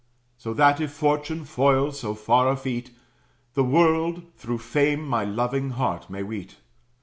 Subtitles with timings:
[0.35, 2.89] So that if Fortune foil so far a feat,
[3.53, 6.55] The world, through Fame, my loving heart may weet."